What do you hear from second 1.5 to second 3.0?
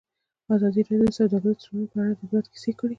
تړونونه په اړه د عبرت کیسې خبر کړي.